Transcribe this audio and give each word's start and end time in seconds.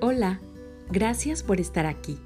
Hola, 0.00 0.38
gracias 0.92 1.42
por 1.42 1.58
estar 1.58 1.84
aquí. 1.84 2.20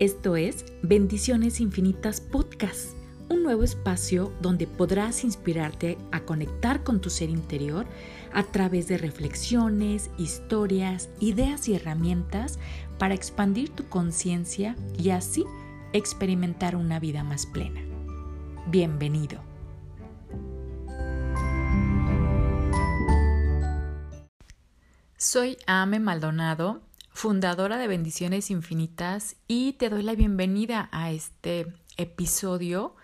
Esto 0.00 0.34
es 0.34 0.64
Bendiciones 0.82 1.60
Infinitas 1.60 2.20
Podcast, 2.20 2.96
un 3.28 3.44
nuevo 3.44 3.62
espacio 3.62 4.32
donde 4.40 4.66
podrás 4.66 5.22
inspirarte 5.22 5.98
a 6.10 6.24
conectar 6.24 6.82
con 6.82 7.00
tu 7.00 7.10
ser 7.10 7.30
interior 7.30 7.86
a 8.32 8.42
través 8.42 8.88
de 8.88 8.98
reflexiones, 8.98 10.10
historias, 10.18 11.10
ideas 11.20 11.68
y 11.68 11.76
herramientas 11.76 12.58
para 12.98 13.14
expandir 13.14 13.70
tu 13.70 13.88
conciencia 13.88 14.74
y 14.98 15.10
así 15.10 15.44
experimentar 15.92 16.74
una 16.74 16.98
vida 16.98 17.22
más 17.22 17.46
plena. 17.46 17.82
Bienvenido. 18.66 19.40
Soy 25.16 25.56
Ame 25.68 26.00
Maldonado 26.00 26.82
fundadora 27.12 27.78
de 27.78 27.86
Bendiciones 27.86 28.50
Infinitas, 28.50 29.36
y 29.46 29.74
te 29.74 29.90
doy 29.90 30.02
la 30.02 30.14
bienvenida 30.14 30.88
a 30.92 31.12
este 31.12 31.72
episodio 31.96 32.96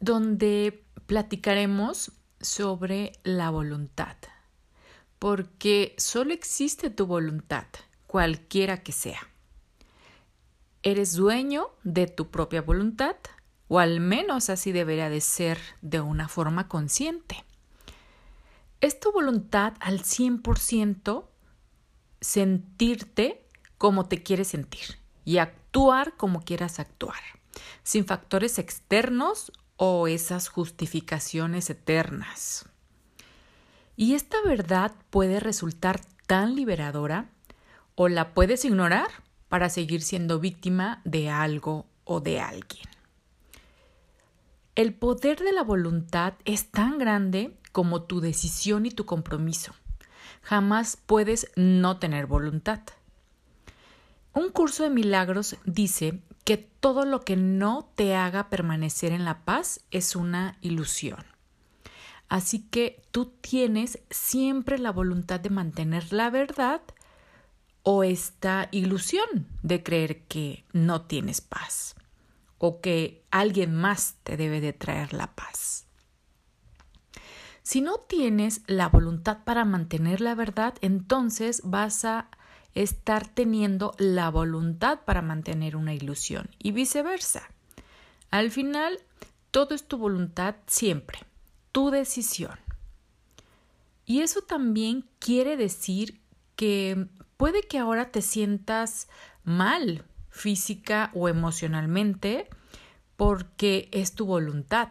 donde 0.00 0.84
platicaremos 1.06 2.12
sobre 2.40 3.12
la 3.22 3.50
voluntad, 3.50 4.16
porque 5.18 5.94
solo 5.98 6.34
existe 6.34 6.90
tu 6.90 7.06
voluntad, 7.06 7.66
cualquiera 8.06 8.82
que 8.82 8.92
sea. 8.92 9.28
Eres 10.82 11.14
dueño 11.14 11.70
de 11.84 12.06
tu 12.06 12.30
propia 12.30 12.60
voluntad, 12.60 13.16
o 13.68 13.78
al 13.78 14.00
menos 14.00 14.50
así 14.50 14.72
debería 14.72 15.08
de 15.08 15.20
ser 15.20 15.58
de 15.80 16.00
una 16.00 16.28
forma 16.28 16.68
consciente. 16.68 17.44
Es 18.80 19.00
tu 19.00 19.10
voluntad 19.10 19.74
al 19.80 20.02
100% 20.02 21.24
sentirte 22.20 23.46
como 23.78 24.06
te 24.06 24.22
quieres 24.22 24.48
sentir 24.48 24.98
y 25.24 25.38
actuar 25.38 26.16
como 26.16 26.42
quieras 26.42 26.78
actuar, 26.80 27.20
sin 27.82 28.06
factores 28.06 28.58
externos 28.58 29.52
o 29.76 30.08
esas 30.08 30.48
justificaciones 30.48 31.68
eternas. 31.68 32.66
Y 33.96 34.14
esta 34.14 34.36
verdad 34.44 34.92
puede 35.10 35.40
resultar 35.40 36.00
tan 36.26 36.54
liberadora 36.54 37.30
o 37.94 38.08
la 38.08 38.34
puedes 38.34 38.64
ignorar 38.64 39.08
para 39.48 39.68
seguir 39.68 40.02
siendo 40.02 40.38
víctima 40.38 41.00
de 41.04 41.30
algo 41.30 41.86
o 42.04 42.20
de 42.20 42.40
alguien. 42.40 42.88
El 44.74 44.92
poder 44.92 45.38
de 45.40 45.52
la 45.52 45.62
voluntad 45.62 46.34
es 46.44 46.70
tan 46.70 46.98
grande 46.98 47.56
como 47.72 48.02
tu 48.02 48.20
decisión 48.20 48.84
y 48.84 48.90
tu 48.90 49.06
compromiso 49.06 49.74
jamás 50.46 50.96
puedes 50.96 51.50
no 51.56 51.98
tener 51.98 52.26
voluntad. 52.26 52.80
Un 54.32 54.50
curso 54.50 54.84
de 54.84 54.90
milagros 54.90 55.56
dice 55.64 56.20
que 56.44 56.56
todo 56.56 57.04
lo 57.04 57.24
que 57.24 57.34
no 57.34 57.90
te 57.96 58.14
haga 58.14 58.48
permanecer 58.48 59.10
en 59.10 59.24
la 59.24 59.44
paz 59.44 59.80
es 59.90 60.14
una 60.14 60.56
ilusión. 60.60 61.24
Así 62.28 62.60
que 62.60 63.02
tú 63.10 63.32
tienes 63.40 63.98
siempre 64.08 64.78
la 64.78 64.92
voluntad 64.92 65.40
de 65.40 65.50
mantener 65.50 66.12
la 66.12 66.30
verdad 66.30 66.80
o 67.82 68.04
esta 68.04 68.68
ilusión 68.70 69.48
de 69.64 69.82
creer 69.82 70.22
que 70.26 70.64
no 70.72 71.02
tienes 71.02 71.40
paz 71.40 71.96
o 72.58 72.80
que 72.80 73.24
alguien 73.32 73.74
más 73.74 74.14
te 74.22 74.36
debe 74.36 74.60
de 74.60 74.72
traer 74.72 75.12
la 75.12 75.34
paz. 75.34 75.85
Si 77.66 77.80
no 77.80 77.98
tienes 77.98 78.60
la 78.68 78.88
voluntad 78.88 79.38
para 79.42 79.64
mantener 79.64 80.20
la 80.20 80.36
verdad, 80.36 80.74
entonces 80.82 81.62
vas 81.64 82.04
a 82.04 82.28
estar 82.76 83.26
teniendo 83.26 83.92
la 83.98 84.30
voluntad 84.30 85.00
para 85.04 85.20
mantener 85.20 85.74
una 85.74 85.92
ilusión 85.92 86.48
y 86.60 86.70
viceversa. 86.70 87.50
Al 88.30 88.52
final, 88.52 89.00
todo 89.50 89.74
es 89.74 89.88
tu 89.88 89.98
voluntad 89.98 90.54
siempre, 90.68 91.18
tu 91.72 91.90
decisión. 91.90 92.56
Y 94.04 94.20
eso 94.20 94.42
también 94.42 95.04
quiere 95.18 95.56
decir 95.56 96.20
que 96.54 97.08
puede 97.36 97.62
que 97.62 97.78
ahora 97.78 98.12
te 98.12 98.22
sientas 98.22 99.08
mal 99.42 100.04
física 100.28 101.10
o 101.14 101.28
emocionalmente 101.28 102.48
porque 103.16 103.88
es 103.90 104.14
tu 104.14 104.24
voluntad. 104.24 104.90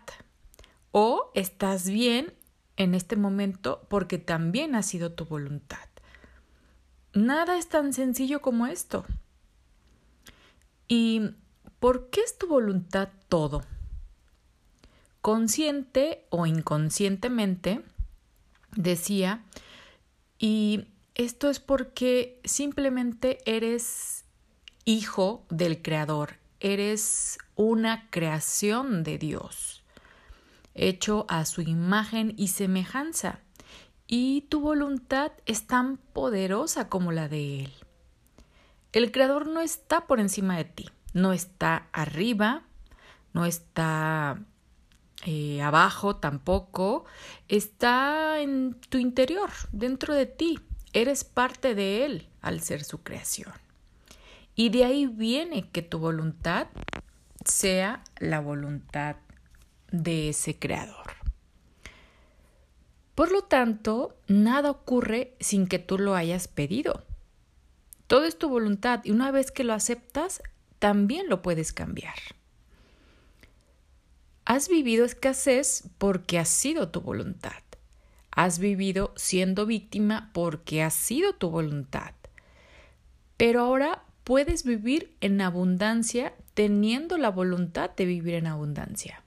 O 0.91 1.31
estás 1.35 1.89
bien 1.89 2.33
en 2.77 2.93
este 2.95 3.15
momento 3.15 3.85
porque 3.89 4.17
también 4.17 4.75
ha 4.75 4.83
sido 4.83 5.11
tu 5.11 5.25
voluntad. 5.25 5.87
Nada 7.13 7.57
es 7.57 7.69
tan 7.69 7.93
sencillo 7.93 8.41
como 8.41 8.67
esto. 8.67 9.05
¿Y 10.87 11.31
por 11.79 12.09
qué 12.09 12.21
es 12.21 12.37
tu 12.37 12.47
voluntad 12.47 13.09
todo? 13.29 13.63
Consciente 15.21 16.25
o 16.29 16.45
inconscientemente, 16.45 17.81
decía, 18.75 19.43
y 20.37 20.87
esto 21.15 21.49
es 21.49 21.59
porque 21.59 22.39
simplemente 22.43 23.39
eres 23.45 24.25
hijo 24.83 25.45
del 25.49 25.81
Creador, 25.81 26.35
eres 26.59 27.37
una 27.55 28.09
creación 28.11 29.03
de 29.03 29.17
Dios 29.17 29.84
hecho 30.75 31.25
a 31.29 31.45
su 31.45 31.61
imagen 31.61 32.33
y 32.37 32.49
semejanza, 32.49 33.39
y 34.07 34.41
tu 34.41 34.61
voluntad 34.61 35.31
es 35.45 35.65
tan 35.65 35.97
poderosa 35.97 36.89
como 36.89 37.11
la 37.11 37.27
de 37.27 37.61
Él. 37.61 37.73
El 38.93 39.11
Creador 39.11 39.47
no 39.47 39.61
está 39.61 40.07
por 40.07 40.19
encima 40.19 40.55
de 40.57 40.65
ti, 40.65 40.89
no 41.13 41.33
está 41.33 41.87
arriba, 41.91 42.63
no 43.33 43.45
está 43.45 44.39
eh, 45.25 45.61
abajo 45.61 46.17
tampoco, 46.17 47.05
está 47.47 48.39
en 48.39 48.79
tu 48.89 48.97
interior, 48.97 49.49
dentro 49.71 50.13
de 50.13 50.25
ti. 50.27 50.59
Eres 50.93 51.23
parte 51.23 51.75
de 51.75 52.05
Él 52.05 52.29
al 52.41 52.61
ser 52.61 52.83
su 52.83 53.01
creación. 53.01 53.51
Y 54.55 54.69
de 54.69 54.85
ahí 54.85 55.07
viene 55.07 55.69
que 55.69 55.81
tu 55.81 55.99
voluntad 55.99 56.67
sea 57.43 58.03
la 58.19 58.39
voluntad 58.39 59.17
de 60.03 60.29
ese 60.29 60.57
creador. 60.57 61.05
Por 63.15 63.31
lo 63.31 63.43
tanto, 63.43 64.17
nada 64.27 64.69
ocurre 64.69 65.33
sin 65.39 65.67
que 65.67 65.79
tú 65.79 65.97
lo 65.97 66.15
hayas 66.15 66.49
pedido. 66.49 67.05
Todo 68.07 68.25
es 68.25 68.37
tu 68.37 68.49
voluntad 68.49 69.01
y 69.05 69.11
una 69.11 69.31
vez 69.31 69.51
que 69.51 69.63
lo 69.63 69.73
aceptas, 69.73 70.43
también 70.79 71.29
lo 71.29 71.41
puedes 71.41 71.71
cambiar. 71.71 72.15
Has 74.43 74.67
vivido 74.67 75.05
escasez 75.05 75.85
porque 75.97 76.37
ha 76.37 76.45
sido 76.45 76.89
tu 76.89 77.01
voluntad. 77.01 77.63
Has 78.31 78.59
vivido 78.59 79.13
siendo 79.15 79.65
víctima 79.65 80.29
porque 80.33 80.83
ha 80.83 80.89
sido 80.89 81.33
tu 81.33 81.49
voluntad. 81.49 82.11
Pero 83.37 83.61
ahora 83.61 84.03
puedes 84.25 84.65
vivir 84.65 85.15
en 85.21 85.39
abundancia 85.39 86.33
teniendo 86.53 87.17
la 87.17 87.29
voluntad 87.31 87.91
de 87.95 88.05
vivir 88.05 88.35
en 88.35 88.47
abundancia 88.47 89.24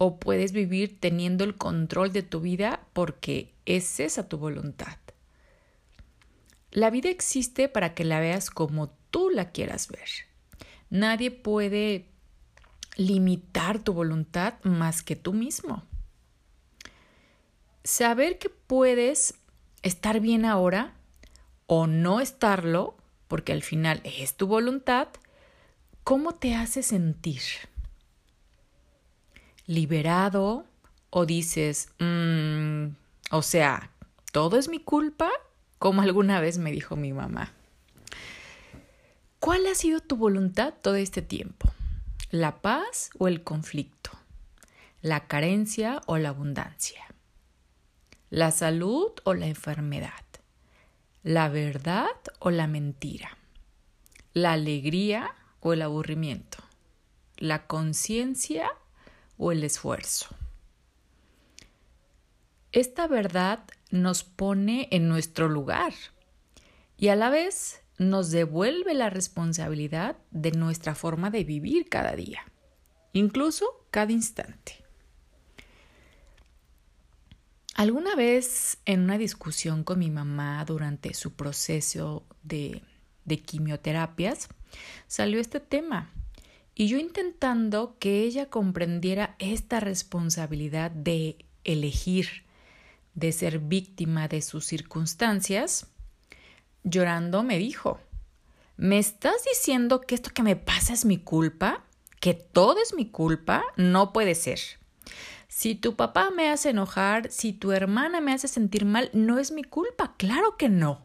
o 0.00 0.20
puedes 0.20 0.52
vivir 0.52 1.00
teniendo 1.00 1.42
el 1.42 1.56
control 1.56 2.12
de 2.12 2.22
tu 2.22 2.38
vida 2.38 2.86
porque 2.92 3.52
es 3.66 3.98
esa 3.98 4.28
tu 4.28 4.38
voluntad. 4.38 4.96
La 6.70 6.88
vida 6.90 7.08
existe 7.08 7.68
para 7.68 7.94
que 7.94 8.04
la 8.04 8.20
veas 8.20 8.48
como 8.48 8.90
tú 9.10 9.28
la 9.28 9.50
quieras 9.50 9.88
ver. 9.88 10.08
Nadie 10.88 11.32
puede 11.32 12.06
limitar 12.94 13.80
tu 13.80 13.92
voluntad 13.92 14.54
más 14.62 15.02
que 15.02 15.16
tú 15.16 15.32
mismo. 15.32 15.82
Saber 17.82 18.38
que 18.38 18.50
puedes 18.50 19.34
estar 19.82 20.20
bien 20.20 20.44
ahora 20.44 20.94
o 21.66 21.88
no 21.88 22.20
estarlo, 22.20 22.96
porque 23.26 23.50
al 23.50 23.64
final 23.64 24.00
es 24.04 24.36
tu 24.36 24.46
voluntad, 24.46 25.08
¿cómo 26.04 26.36
te 26.36 26.54
hace 26.54 26.84
sentir? 26.84 27.42
Liberado 29.68 30.64
o 31.10 31.26
dices, 31.26 31.90
mm, 32.00 32.86
o 33.30 33.42
sea, 33.42 33.90
todo 34.32 34.58
es 34.58 34.68
mi 34.68 34.80
culpa, 34.80 35.30
como 35.78 36.02
alguna 36.02 36.40
vez 36.40 36.58
me 36.58 36.72
dijo 36.72 36.96
mi 36.96 37.12
mamá. 37.12 37.52
¿Cuál 39.38 39.66
ha 39.66 39.74
sido 39.76 40.00
tu 40.00 40.16
voluntad 40.16 40.74
todo 40.82 40.96
este 40.96 41.22
tiempo? 41.22 41.70
¿La 42.30 42.60
paz 42.60 43.10
o 43.18 43.28
el 43.28 43.44
conflicto? 43.44 44.10
¿La 45.02 45.28
carencia 45.28 46.00
o 46.06 46.18
la 46.18 46.30
abundancia? 46.30 47.04
¿La 48.30 48.50
salud 48.50 49.12
o 49.24 49.34
la 49.34 49.46
enfermedad? 49.46 50.24
¿La 51.22 51.48
verdad 51.50 52.16
o 52.38 52.50
la 52.50 52.66
mentira? 52.66 53.36
¿La 54.32 54.52
alegría 54.52 55.34
o 55.60 55.74
el 55.74 55.82
aburrimiento? 55.82 56.58
¿La 57.36 57.66
conciencia 57.66 58.70
o 59.38 59.52
el 59.52 59.64
esfuerzo. 59.64 60.28
Esta 62.72 63.06
verdad 63.06 63.64
nos 63.90 64.24
pone 64.24 64.88
en 64.90 65.08
nuestro 65.08 65.48
lugar 65.48 65.94
y 66.98 67.08
a 67.08 67.16
la 67.16 67.30
vez 67.30 67.80
nos 67.96 68.30
devuelve 68.30 68.94
la 68.94 69.10
responsabilidad 69.10 70.16
de 70.30 70.52
nuestra 70.52 70.94
forma 70.94 71.30
de 71.30 71.44
vivir 71.44 71.88
cada 71.88 72.14
día, 72.14 72.42
incluso 73.12 73.86
cada 73.90 74.12
instante. 74.12 74.84
Alguna 77.74 78.16
vez 78.16 78.78
en 78.84 79.02
una 79.02 79.18
discusión 79.18 79.84
con 79.84 80.00
mi 80.00 80.10
mamá 80.10 80.64
durante 80.64 81.14
su 81.14 81.34
proceso 81.34 82.26
de, 82.42 82.82
de 83.24 83.38
quimioterapias, 83.38 84.48
salió 85.06 85.40
este 85.40 85.60
tema 85.60 86.12
y 86.78 86.86
yo 86.86 86.96
intentando 86.96 87.96
que 87.98 88.22
ella 88.22 88.48
comprendiera 88.48 89.34
esta 89.40 89.80
responsabilidad 89.80 90.92
de 90.92 91.44
elegir, 91.64 92.44
de 93.14 93.32
ser 93.32 93.58
víctima 93.58 94.28
de 94.28 94.40
sus 94.42 94.64
circunstancias, 94.64 95.88
llorando 96.84 97.42
me 97.42 97.58
dijo, 97.58 97.98
¿me 98.76 99.00
estás 99.00 99.42
diciendo 99.52 100.02
que 100.02 100.14
esto 100.14 100.30
que 100.32 100.44
me 100.44 100.54
pasa 100.54 100.92
es 100.92 101.04
mi 101.04 101.18
culpa? 101.18 101.82
¿Que 102.20 102.34
todo 102.34 102.80
es 102.80 102.94
mi 102.94 103.10
culpa? 103.10 103.64
No 103.76 104.12
puede 104.12 104.36
ser. 104.36 104.60
Si 105.48 105.74
tu 105.74 105.96
papá 105.96 106.30
me 106.30 106.48
hace 106.48 106.70
enojar, 106.70 107.28
si 107.32 107.52
tu 107.52 107.72
hermana 107.72 108.20
me 108.20 108.32
hace 108.32 108.46
sentir 108.46 108.84
mal, 108.84 109.10
no 109.12 109.40
es 109.40 109.50
mi 109.50 109.64
culpa. 109.64 110.14
Claro 110.16 110.56
que 110.56 110.68
no. 110.68 111.04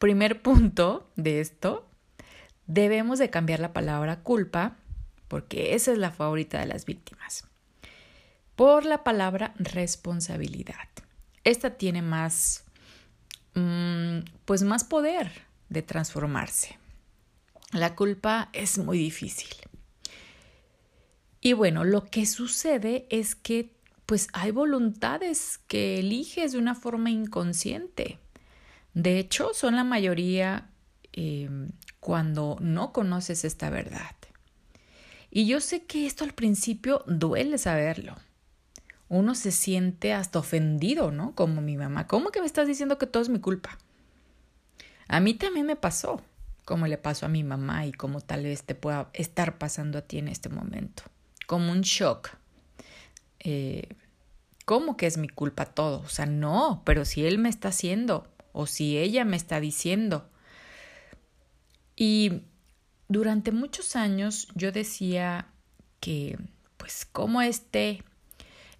Primer 0.00 0.42
punto 0.42 1.08
de 1.14 1.40
esto, 1.40 1.88
debemos 2.66 3.18
de 3.18 3.30
cambiar 3.30 3.60
la 3.60 3.72
palabra 3.72 4.20
culpa, 4.20 4.76
porque 5.28 5.74
esa 5.74 5.92
es 5.92 5.98
la 5.98 6.10
favorita 6.10 6.60
de 6.60 6.66
las 6.66 6.84
víctimas, 6.84 7.44
por 8.56 8.84
la 8.84 9.04
palabra 9.04 9.54
responsabilidad. 9.56 10.88
Esta 11.44 11.70
tiene 11.70 12.02
más, 12.02 12.64
mm, 13.54 14.20
pues 14.44 14.62
más 14.62 14.84
poder 14.84 15.30
de 15.68 15.82
transformarse. 15.82 16.78
La 17.72 17.96
culpa 17.96 18.50
es 18.52 18.78
muy 18.78 18.98
difícil. 18.98 19.48
Y 21.40 21.52
bueno, 21.52 21.84
lo 21.84 22.06
que 22.06 22.24
sucede 22.24 23.06
es 23.10 23.34
que 23.34 23.74
pues 24.06 24.28
hay 24.32 24.50
voluntades 24.50 25.58
que 25.66 25.98
eliges 25.98 26.52
de 26.52 26.58
una 26.58 26.74
forma 26.74 27.10
inconsciente. 27.10 28.18
De 28.92 29.18
hecho, 29.18 29.54
son 29.54 29.76
la 29.76 29.84
mayoría 29.84 30.70
eh, 31.12 31.48
cuando 32.04 32.58
no 32.60 32.92
conoces 32.92 33.46
esta 33.46 33.70
verdad. 33.70 34.14
Y 35.30 35.46
yo 35.46 35.58
sé 35.62 35.84
que 35.84 36.04
esto 36.04 36.24
al 36.24 36.34
principio 36.34 37.02
duele 37.06 37.56
saberlo. 37.56 38.14
Uno 39.08 39.34
se 39.34 39.50
siente 39.50 40.12
hasta 40.12 40.38
ofendido, 40.38 41.12
¿no? 41.12 41.34
Como 41.34 41.62
mi 41.62 41.78
mamá. 41.78 42.06
¿Cómo 42.06 42.30
que 42.30 42.40
me 42.40 42.46
estás 42.46 42.68
diciendo 42.68 42.98
que 42.98 43.06
todo 43.06 43.22
es 43.22 43.30
mi 43.30 43.40
culpa? 43.40 43.78
A 45.08 45.18
mí 45.20 45.32
también 45.32 45.64
me 45.64 45.76
pasó, 45.76 46.20
como 46.66 46.86
le 46.86 46.98
pasó 46.98 47.24
a 47.24 47.30
mi 47.30 47.42
mamá 47.42 47.86
y 47.86 47.92
como 47.92 48.20
tal 48.20 48.42
vez 48.42 48.64
te 48.64 48.74
pueda 48.74 49.08
estar 49.14 49.56
pasando 49.56 49.96
a 49.96 50.02
ti 50.02 50.18
en 50.18 50.28
este 50.28 50.50
momento. 50.50 51.04
Como 51.46 51.72
un 51.72 51.80
shock. 51.80 52.28
Eh, 53.38 53.96
¿Cómo 54.66 54.98
que 54.98 55.06
es 55.06 55.16
mi 55.16 55.30
culpa 55.30 55.64
todo? 55.64 56.00
O 56.00 56.10
sea, 56.10 56.26
no, 56.26 56.82
pero 56.84 57.06
si 57.06 57.24
él 57.24 57.38
me 57.38 57.48
está 57.48 57.68
haciendo 57.68 58.28
o 58.52 58.66
si 58.66 58.98
ella 58.98 59.24
me 59.24 59.38
está 59.38 59.58
diciendo 59.58 60.28
y 61.96 62.42
durante 63.08 63.52
muchos 63.52 63.96
años 63.96 64.48
yo 64.54 64.72
decía 64.72 65.48
que, 66.00 66.38
pues, 66.76 67.04
como 67.04 67.42
este, 67.42 68.02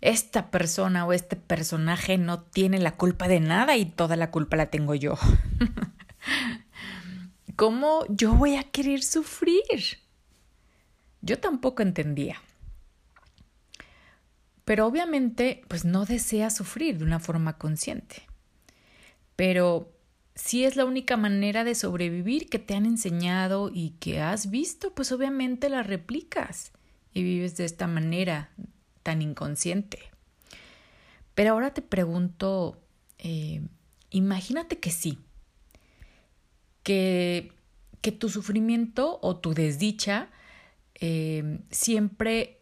esta 0.00 0.50
persona 0.50 1.06
o 1.06 1.12
este 1.12 1.36
personaje 1.36 2.18
no 2.18 2.42
tiene 2.42 2.78
la 2.78 2.96
culpa 2.96 3.28
de 3.28 3.40
nada 3.40 3.76
y 3.76 3.86
toda 3.86 4.16
la 4.16 4.30
culpa 4.30 4.56
la 4.56 4.66
tengo 4.66 4.94
yo. 4.94 5.16
¿Cómo 7.56 8.04
yo 8.08 8.34
voy 8.34 8.56
a 8.56 8.64
querer 8.64 9.02
sufrir? 9.02 10.00
Yo 11.20 11.38
tampoco 11.38 11.82
entendía. 11.82 12.42
Pero 14.64 14.86
obviamente, 14.86 15.62
pues 15.68 15.84
no 15.84 16.04
desea 16.04 16.50
sufrir 16.50 16.98
de 16.98 17.04
una 17.04 17.20
forma 17.20 17.58
consciente. 17.58 18.26
Pero 19.36 19.93
si 20.34 20.64
es 20.64 20.76
la 20.76 20.84
única 20.84 21.16
manera 21.16 21.64
de 21.64 21.74
sobrevivir 21.74 22.48
que 22.48 22.58
te 22.58 22.74
han 22.74 22.86
enseñado 22.86 23.70
y 23.72 23.90
que 24.00 24.20
has 24.20 24.50
visto, 24.50 24.92
pues 24.92 25.12
obviamente 25.12 25.68
la 25.68 25.82
replicas 25.82 26.72
y 27.12 27.22
vives 27.22 27.56
de 27.56 27.64
esta 27.64 27.86
manera 27.86 28.50
tan 29.02 29.22
inconsciente. 29.22 29.98
Pero 31.34 31.52
ahora 31.52 31.72
te 31.72 31.82
pregunto, 31.82 32.80
eh, 33.18 33.62
imagínate 34.10 34.78
que 34.80 34.90
sí, 34.90 35.18
que, 36.82 37.52
que, 38.00 38.12
tu 38.12 38.28
sufrimiento 38.28 39.18
o 39.22 39.36
tu 39.36 39.54
desdicha 39.54 40.30
eh, 40.96 41.60
siempre 41.70 42.60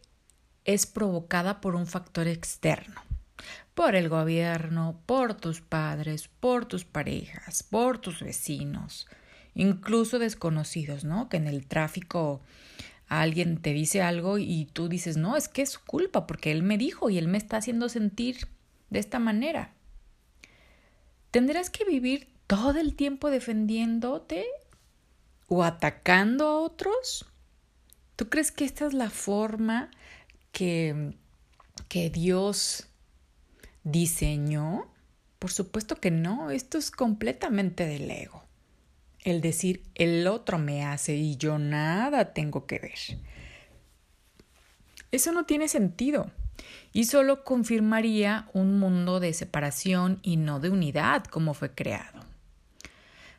es 0.65 0.85
provocada 0.85 1.59
por 1.59 1.75
un 1.75 1.87
factor 1.87 2.27
externo 2.27 3.01
por 3.73 3.95
el 3.95 4.09
gobierno, 4.09 4.99
por 5.05 5.33
tus 5.33 5.61
padres, 5.61 6.29
por 6.39 6.65
tus 6.65 6.85
parejas, 6.85 7.63
por 7.63 7.97
tus 7.97 8.21
vecinos, 8.21 9.07
incluso 9.55 10.19
desconocidos, 10.19 11.03
¿no? 11.03 11.29
Que 11.29 11.37
en 11.37 11.47
el 11.47 11.65
tráfico 11.65 12.41
alguien 13.07 13.61
te 13.61 13.73
dice 13.73 14.01
algo 14.01 14.37
y 14.37 14.67
tú 14.73 14.89
dices, 14.89 15.17
no, 15.17 15.35
es 15.35 15.47
que 15.47 15.63
es 15.63 15.69
su 15.69 15.83
culpa 15.85 16.27
porque 16.27 16.51
él 16.51 16.63
me 16.63 16.77
dijo 16.77 17.09
y 17.09 17.17
él 17.17 17.27
me 17.27 17.37
está 17.37 17.57
haciendo 17.57 17.89
sentir 17.89 18.47
de 18.89 18.99
esta 18.99 19.19
manera. 19.19 19.73
¿Tendrás 21.31 21.69
que 21.69 21.85
vivir 21.85 22.27
todo 22.47 22.79
el 22.79 22.95
tiempo 22.95 23.31
defendiéndote 23.31 24.45
o 25.47 25.63
atacando 25.63 26.47
a 26.47 26.59
otros? 26.59 27.25
¿Tú 28.15 28.29
crees 28.29 28.51
que 28.51 28.65
esta 28.65 28.85
es 28.85 28.93
la 28.93 29.09
forma 29.09 29.89
que, 30.51 31.15
que 31.89 32.11
Dios 32.11 32.87
diseñó? 33.83 34.87
Por 35.39 35.51
supuesto 35.51 35.95
que 35.97 36.11
no, 36.11 36.51
esto 36.51 36.77
es 36.77 36.91
completamente 36.91 37.85
del 37.85 38.09
ego. 38.09 38.43
El 39.23 39.41
decir 39.41 39.83
el 39.95 40.27
otro 40.27 40.57
me 40.57 40.85
hace 40.85 41.15
y 41.15 41.37
yo 41.37 41.57
nada 41.59 42.33
tengo 42.33 42.65
que 42.65 42.79
ver. 42.79 43.19
Eso 45.11 45.31
no 45.31 45.45
tiene 45.45 45.67
sentido 45.67 46.31
y 46.91 47.05
solo 47.05 47.43
confirmaría 47.43 48.49
un 48.53 48.79
mundo 48.79 49.19
de 49.19 49.33
separación 49.33 50.19
y 50.23 50.37
no 50.37 50.59
de 50.59 50.69
unidad 50.69 51.25
como 51.25 51.53
fue 51.53 51.71
creado. 51.71 52.21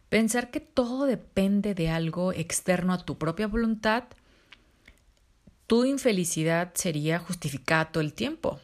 Pensar 0.08 0.50
que 0.50 0.60
todo 0.60 1.06
depende 1.06 1.74
de 1.74 1.88
algo 1.88 2.32
externo 2.32 2.92
a 2.92 3.04
tu 3.04 3.18
propia 3.18 3.46
voluntad, 3.46 4.04
tu 5.66 5.84
infelicidad 5.84 6.72
sería 6.74 7.18
justificada 7.18 7.90
todo 7.90 8.02
el 8.02 8.12
tiempo. 8.12 8.60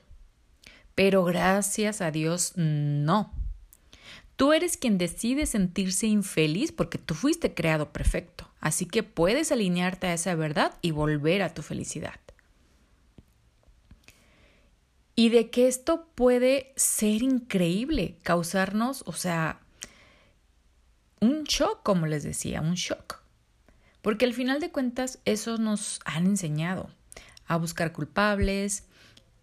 Pero 1.00 1.25
gracias 1.25 2.02
a 2.02 2.11
Dios, 2.11 2.52
no. 2.57 3.33
Tú 4.37 4.52
eres 4.52 4.76
quien 4.76 4.99
decide 4.99 5.47
sentirse 5.47 6.07
infeliz 6.07 6.73
porque 6.73 6.99
tú 6.99 7.14
fuiste 7.14 7.54
creado 7.54 7.90
perfecto. 7.90 8.50
Así 8.61 8.85
que 8.85 9.02
puedes 9.02 9.50
alinearte 9.50 10.09
a 10.09 10.12
esa 10.12 10.35
verdad 10.35 10.75
y 10.83 10.90
volver 10.90 11.40
a 11.40 11.54
tu 11.54 11.62
felicidad. 11.62 12.21
Y 15.14 15.30
de 15.30 15.49
que 15.49 15.69
esto 15.69 16.07
puede 16.14 16.75
ser 16.76 17.23
increíble, 17.23 18.19
causarnos, 18.23 19.02
o 19.07 19.14
sea, 19.14 19.61
un 21.19 21.45
shock, 21.45 21.83
como 21.83 22.04
les 22.04 22.25
decía, 22.25 22.61
un 22.61 22.75
shock. 22.75 23.23
Porque 24.02 24.26
al 24.26 24.35
final 24.35 24.61
de 24.61 24.71
cuentas 24.71 25.19
eso 25.25 25.57
nos 25.57 26.00
han 26.04 26.26
enseñado 26.26 26.90
a 27.47 27.57
buscar 27.57 27.95
culpables, 27.95 28.85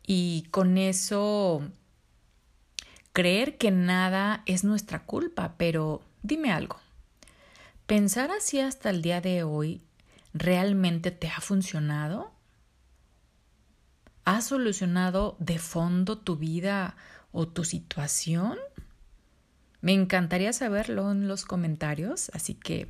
y 0.09 0.47
con 0.51 0.77
eso 0.77 1.69
creer 3.11 3.57
que 3.57 3.71
nada 3.71 4.41
es 4.45 4.63
nuestra 4.63 5.03
culpa, 5.03 5.55
pero 5.57 6.01
dime 6.23 6.51
algo. 6.51 6.79
¿Pensar 7.85 8.31
así 8.31 8.61
hasta 8.61 8.89
el 8.89 9.01
día 9.01 9.19
de 9.19 9.43
hoy 9.43 9.81
realmente 10.33 11.11
te 11.11 11.27
ha 11.27 11.41
funcionado? 11.41 12.31
¿Ha 14.23 14.41
solucionado 14.41 15.35
de 15.39 15.59
fondo 15.59 16.17
tu 16.17 16.37
vida 16.37 16.95
o 17.33 17.47
tu 17.47 17.65
situación? 17.65 18.57
Me 19.81 19.93
encantaría 19.93 20.53
saberlo 20.53 21.11
en 21.11 21.27
los 21.27 21.43
comentarios, 21.43 22.31
así 22.33 22.53
que 22.53 22.87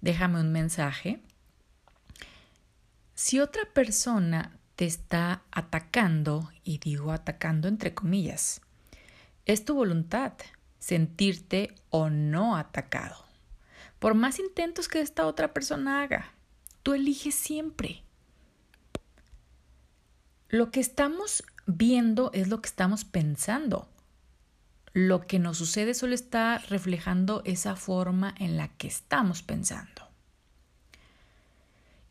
déjame 0.00 0.40
un 0.40 0.50
mensaje. 0.50 1.20
Si 3.14 3.38
otra 3.38 3.64
persona 3.74 4.57
te 4.78 4.84
está 4.84 5.42
atacando, 5.50 6.52
y 6.62 6.78
digo 6.78 7.10
atacando 7.10 7.66
entre 7.66 7.94
comillas. 7.94 8.60
Es 9.44 9.64
tu 9.64 9.74
voluntad 9.74 10.34
sentirte 10.78 11.74
o 11.90 12.10
no 12.10 12.54
atacado. 12.54 13.16
Por 13.98 14.14
más 14.14 14.38
intentos 14.38 14.86
que 14.86 15.00
esta 15.00 15.26
otra 15.26 15.52
persona 15.52 16.00
haga, 16.04 16.32
tú 16.84 16.94
eliges 16.94 17.34
siempre. 17.34 18.04
Lo 20.48 20.70
que 20.70 20.78
estamos 20.78 21.42
viendo 21.66 22.30
es 22.32 22.46
lo 22.46 22.62
que 22.62 22.68
estamos 22.68 23.04
pensando. 23.04 23.88
lo 24.92 25.26
que 25.26 25.40
nos 25.40 25.58
sucede 25.58 25.92
solo 25.92 26.14
está 26.14 26.58
reflejando 26.58 27.42
esa 27.44 27.74
forma 27.74 28.32
en 28.38 28.56
la 28.56 28.68
que 28.68 28.86
estamos 28.86 29.42
pensando. 29.42 30.08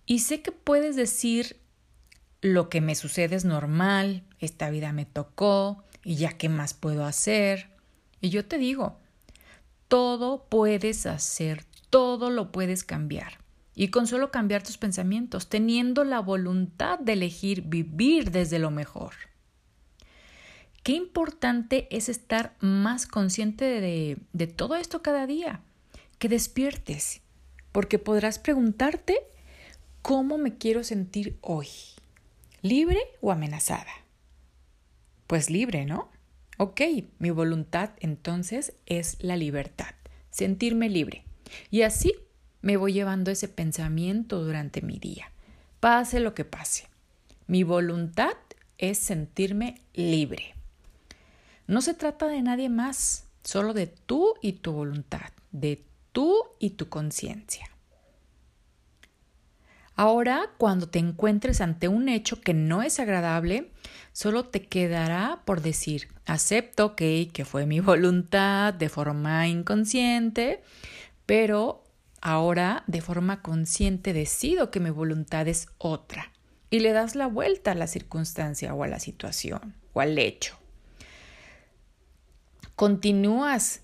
Y 0.05 0.19
sé 0.19 0.41
que 0.41 0.51
puedes 0.51 0.97
decir, 0.97 1.57
lo 2.53 2.69
que 2.69 2.81
me 2.81 2.95
sucede 2.95 3.35
es 3.35 3.45
normal, 3.45 4.23
esta 4.39 4.69
vida 4.69 4.91
me 4.93 5.05
tocó, 5.05 5.83
y 6.03 6.15
ya 6.15 6.37
qué 6.37 6.47
más 6.47 6.73
puedo 6.73 7.05
hacer. 7.05 7.69
Y 8.21 8.29
yo 8.29 8.45
te 8.45 8.57
digo, 8.57 8.97
todo 9.87 10.45
puedes 10.49 11.05
hacer, 11.05 11.65
todo 11.89 12.29
lo 12.29 12.51
puedes 12.51 12.83
cambiar. 12.83 13.39
Y 13.75 13.89
con 13.89 14.07
solo 14.07 14.31
cambiar 14.31 14.63
tus 14.63 14.77
pensamientos, 14.77 15.49
teniendo 15.49 16.03
la 16.03 16.19
voluntad 16.19 16.97
de 16.99 17.13
elegir 17.13 17.63
vivir 17.63 18.31
desde 18.31 18.57
lo 18.57 18.71
mejor. 18.71 19.13
Qué 20.81 20.93
importante 20.93 21.87
es 21.91 22.07
estar 22.07 22.55
más 22.61 23.05
consciente 23.05 23.65
de, 23.65 24.17
de 24.31 24.47
todo 24.47 24.75
esto 24.77 25.01
cada 25.01 25.27
día, 25.27 25.61
que 26.17 26.29
despiertes, 26.29 27.21
porque 27.73 27.99
podrás 27.99 28.39
preguntarte 28.39 29.17
cómo 30.01 30.37
me 30.37 30.57
quiero 30.57 30.85
sentir 30.85 31.37
hoy, 31.41 31.67
libre 32.67 32.99
o 33.21 33.31
amenazada. 33.31 33.91
Pues 35.27 35.49
libre, 35.49 35.85
¿no? 35.85 36.09
Ok, 36.57 36.81
mi 37.19 37.29
voluntad 37.29 37.91
entonces 37.99 38.73
es 38.85 39.17
la 39.21 39.37
libertad, 39.37 39.93
sentirme 40.29 40.89
libre. 40.89 41.23
Y 41.69 41.83
así 41.83 42.13
me 42.61 42.77
voy 42.77 42.93
llevando 42.93 43.31
ese 43.31 43.47
pensamiento 43.47 44.43
durante 44.43 44.81
mi 44.81 44.97
día, 44.99 45.31
pase 45.79 46.19
lo 46.19 46.33
que 46.33 46.45
pase. 46.45 46.87
Mi 47.45 47.63
voluntad 47.63 48.33
es 48.77 48.97
sentirme 48.97 49.81
libre. 49.93 50.55
No 51.67 51.81
se 51.81 51.93
trata 51.93 52.27
de 52.27 52.41
nadie 52.41 52.69
más, 52.69 53.25
solo 53.43 53.73
de 53.73 53.87
tú 53.87 54.33
y 54.41 54.53
tu 54.53 54.71
voluntad, 54.73 55.31
de 55.51 55.85
tú 56.11 56.43
y 56.59 56.71
tu 56.71 56.89
conciencia. 56.89 57.69
Ahora, 59.99 60.51
cuando 60.59 60.87
te 60.87 60.99
encuentres 60.99 61.59
ante 61.59 61.87
un 61.87 62.07
hecho 62.07 62.39
que 62.39 62.53
no 62.53 62.83
es 62.83 62.99
agradable, 62.99 63.71
solo 64.13 64.45
te 64.45 64.61
quedará 64.61 65.41
por 65.43 65.61
decir, 65.61 66.07
acepto 66.27 66.95
que, 66.95 67.31
que 67.33 67.45
fue 67.45 67.65
mi 67.65 67.79
voluntad 67.81 68.75
de 68.75 68.89
forma 68.89 69.47
inconsciente, 69.47 70.61
pero 71.25 71.83
ahora 72.21 72.83
de 72.85 73.01
forma 73.01 73.41
consciente 73.41 74.13
decido 74.13 74.69
que 74.69 74.79
mi 74.79 74.91
voluntad 74.91 75.47
es 75.47 75.67
otra 75.79 76.31
y 76.69 76.79
le 76.79 76.91
das 76.91 77.15
la 77.15 77.25
vuelta 77.25 77.71
a 77.71 77.75
la 77.75 77.87
circunstancia 77.87 78.75
o 78.75 78.83
a 78.83 78.87
la 78.87 78.99
situación 78.99 79.73
o 79.93 80.01
al 80.01 80.19
hecho. 80.19 80.59
Continúas 82.75 83.81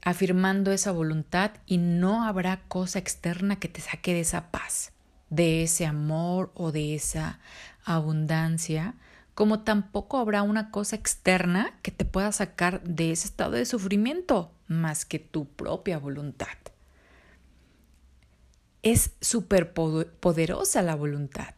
afirmando 0.00 0.70
esa 0.70 0.92
voluntad 0.92 1.50
y 1.66 1.78
no 1.78 2.22
habrá 2.22 2.60
cosa 2.68 3.00
externa 3.00 3.56
que 3.56 3.66
te 3.66 3.80
saque 3.80 4.14
de 4.14 4.20
esa 4.20 4.52
paz 4.52 4.92
de 5.30 5.62
ese 5.62 5.86
amor 5.86 6.52
o 6.54 6.72
de 6.72 6.94
esa 6.94 7.40
abundancia, 7.84 8.94
como 9.34 9.60
tampoco 9.60 10.18
habrá 10.18 10.42
una 10.42 10.70
cosa 10.70 10.96
externa 10.96 11.78
que 11.82 11.90
te 11.90 12.04
pueda 12.04 12.32
sacar 12.32 12.82
de 12.82 13.12
ese 13.12 13.28
estado 13.28 13.52
de 13.52 13.66
sufrimiento 13.66 14.52
más 14.66 15.04
que 15.04 15.18
tu 15.18 15.46
propia 15.46 15.98
voluntad. 15.98 16.56
Es 18.82 19.12
súper 19.20 19.72
poderosa 19.72 20.80
la 20.82 20.94
voluntad 20.94 21.54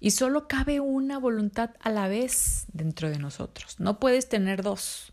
y 0.00 0.12
solo 0.12 0.48
cabe 0.48 0.80
una 0.80 1.18
voluntad 1.18 1.70
a 1.80 1.90
la 1.90 2.08
vez 2.08 2.64
dentro 2.72 3.08
de 3.10 3.18
nosotros. 3.18 3.78
No 3.78 4.00
puedes 4.00 4.28
tener 4.28 4.62
dos. 4.62 5.12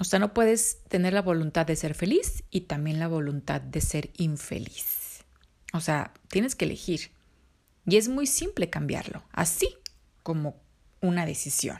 O 0.00 0.04
sea, 0.04 0.18
no 0.18 0.34
puedes 0.34 0.82
tener 0.88 1.12
la 1.12 1.22
voluntad 1.22 1.66
de 1.66 1.76
ser 1.76 1.94
feliz 1.94 2.44
y 2.50 2.62
también 2.62 2.98
la 2.98 3.08
voluntad 3.08 3.60
de 3.60 3.80
ser 3.80 4.10
infeliz. 4.16 4.99
O 5.72 5.80
sea, 5.80 6.12
tienes 6.28 6.54
que 6.54 6.64
elegir. 6.64 7.10
Y 7.86 7.96
es 7.96 8.08
muy 8.08 8.26
simple 8.26 8.70
cambiarlo, 8.70 9.22
así 9.32 9.68
como 10.22 10.60
una 11.00 11.26
decisión. 11.26 11.78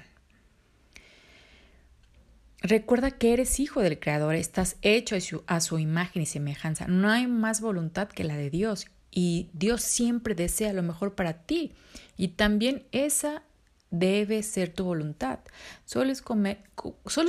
Recuerda 2.63 3.11
que 3.11 3.33
eres 3.33 3.59
hijo 3.59 3.81
del 3.81 3.99
Creador, 3.99 4.35
estás 4.35 4.77
hecho 4.83 5.17
a 5.47 5.61
su, 5.61 5.79
imagen 5.79 6.23
y 6.23 6.27
semejanza. 6.27 6.87
No 6.87 7.11
hay 7.11 7.27
más 7.27 7.61
voluntad 7.61 8.09
que 8.09 8.25
la 8.25 8.37
de 8.37 8.51
Dios 8.51 8.87
y 9.11 9.49
Dios 9.55 9.83
siempre 9.83 10.35
desea 10.35 10.73
lo 10.73 10.83
mejor 10.83 11.15
para 11.15 11.33
ti. 11.45 11.73
Y 12.19 12.29
también 12.29 12.85
esa 12.93 13.43
debe 13.91 14.43
ser 14.43 14.73
tu 14.73 14.85
voluntad. 14.85 15.41
Solo 15.87 16.13
es, 16.13 16.23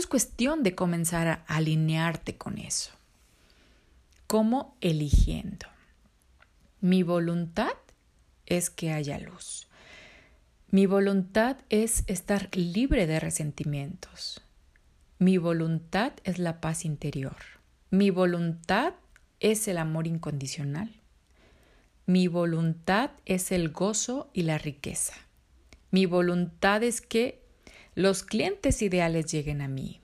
cuestión 0.08 0.64
de 0.64 0.76
comenzar 0.76 1.28
a 1.28 1.34
alinearte 1.48 2.38
con 2.38 2.58
eso. 2.58 2.92
¿Cómo? 4.28 4.76
Eligiendo. 4.82 5.68
Mi 6.84 7.04
voluntad 7.04 7.78
es 8.48 8.72
que 8.72 8.92
haya 8.92 9.20
luz. 9.20 9.68
Mi 10.72 10.88
voluntad 10.88 11.58
es 11.70 12.04
estar 12.08 12.50
libre 12.56 13.06
de 13.06 13.20
resentimientos. 13.20 14.42
Mi 15.20 15.38
voluntad 15.38 16.14
es 16.24 16.40
la 16.40 16.60
paz 16.60 16.84
interior. 16.84 17.36
Mi 17.92 18.10
voluntad 18.10 18.96
es 19.40 19.68
el 19.68 19.78
amor 19.78 20.08
incondicional. 20.08 20.90
Mi 22.08 22.28
voluntad 22.28 23.12
es 23.26 23.52
el 23.52 23.70
gozo 23.70 24.32
y 24.34 24.42
la 24.42 24.58
riqueza. 24.58 25.14
Mi 25.92 26.08
voluntad 26.08 26.82
es 26.82 27.02
que 27.02 27.44
los 27.94 28.24
clientes 28.24 28.82
ideales 28.82 29.32
lleguen 29.32 29.62
a 29.62 29.68
mí. 29.68 30.02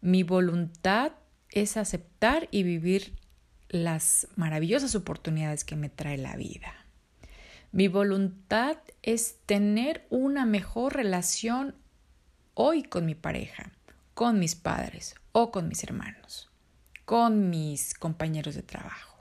Mi 0.00 0.22
voluntad 0.22 1.14
es 1.50 1.76
aceptar 1.76 2.46
y 2.52 2.62
vivir 2.62 3.14
las 3.74 4.28
maravillosas 4.36 4.94
oportunidades 4.94 5.64
que 5.64 5.74
me 5.74 5.88
trae 5.88 6.16
la 6.16 6.36
vida. 6.36 6.72
Mi 7.72 7.88
voluntad 7.88 8.76
es 9.02 9.40
tener 9.46 10.06
una 10.10 10.46
mejor 10.46 10.94
relación 10.94 11.74
hoy 12.54 12.84
con 12.84 13.04
mi 13.04 13.16
pareja, 13.16 13.72
con 14.14 14.38
mis 14.38 14.54
padres 14.54 15.16
o 15.32 15.50
con 15.50 15.66
mis 15.66 15.82
hermanos, 15.82 16.52
con 17.04 17.50
mis 17.50 17.94
compañeros 17.94 18.54
de 18.54 18.62
trabajo. 18.62 19.18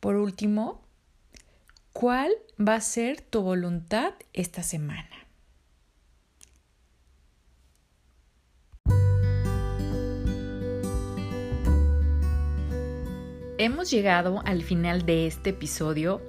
Por 0.00 0.16
último, 0.16 0.82
¿cuál 1.94 2.30
va 2.60 2.74
a 2.74 2.80
ser 2.82 3.22
tu 3.22 3.40
voluntad 3.40 4.12
esta 4.34 4.62
semana? 4.62 5.19
Hemos 13.62 13.90
llegado 13.90 14.40
al 14.46 14.62
final 14.62 15.04
de 15.04 15.26
este 15.26 15.50
episodio 15.50 16.22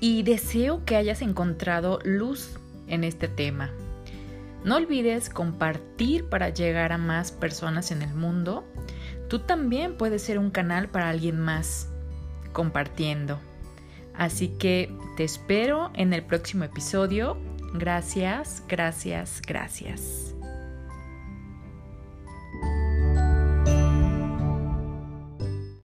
y 0.00 0.22
deseo 0.22 0.84
que 0.84 0.96
hayas 0.96 1.22
encontrado 1.22 1.98
luz 2.04 2.58
en 2.88 3.04
este 3.04 3.26
tema. 3.26 3.70
No 4.64 4.76
olvides 4.76 5.30
compartir 5.30 6.28
para 6.28 6.50
llegar 6.50 6.92
a 6.92 6.98
más 6.98 7.32
personas 7.32 7.90
en 7.90 8.02
el 8.02 8.12
mundo. 8.12 8.66
Tú 9.30 9.38
también 9.38 9.96
puedes 9.96 10.20
ser 10.20 10.38
un 10.38 10.50
canal 10.50 10.90
para 10.90 11.08
alguien 11.08 11.40
más 11.40 11.88
compartiendo. 12.52 13.40
Así 14.14 14.48
que 14.48 14.94
te 15.16 15.24
espero 15.24 15.90
en 15.94 16.12
el 16.12 16.22
próximo 16.22 16.64
episodio. 16.64 17.38
Gracias, 17.72 18.62
gracias, 18.68 19.40
gracias. 19.40 20.33